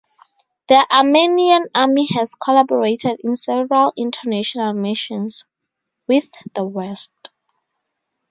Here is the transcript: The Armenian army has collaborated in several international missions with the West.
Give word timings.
The 0.67 0.87
Armenian 0.91 1.65
army 1.75 2.07
has 2.15 2.33
collaborated 2.33 3.19
in 3.23 3.35
several 3.35 3.93
international 3.95 4.73
missions 4.73 5.45
with 6.07 6.27
the 6.55 6.63
West. 6.63 7.13